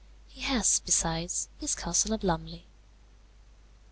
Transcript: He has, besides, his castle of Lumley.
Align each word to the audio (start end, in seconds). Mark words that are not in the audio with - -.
He 0.29 0.41
has, 0.41 0.79
besides, 0.79 1.47
his 1.59 1.75
castle 1.75 2.13
of 2.13 2.23
Lumley. 2.23 2.65